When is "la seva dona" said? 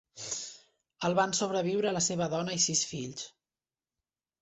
1.99-2.59